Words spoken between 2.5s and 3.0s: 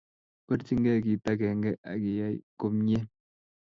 komnye.